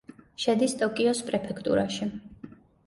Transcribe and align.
შედის 0.45 0.73
ტოკიოს 0.79 1.23
პრეფექტურაში. 1.31 2.13